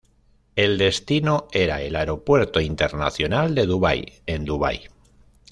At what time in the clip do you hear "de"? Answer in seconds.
3.53-3.67